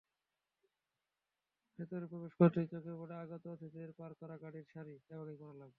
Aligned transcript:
ভেতরে 1.79 2.05
প্রবেশ 2.07 2.33
করতেই 2.39 2.67
চোখে 2.67 2.93
পড়ে 2.99 3.15
আগত 3.15 3.43
অতিথিদের 3.47 3.91
পার্ক 3.93 4.15
করা 4.19 4.35
গাড়ির 4.37 4.65
সারি। 4.73 4.95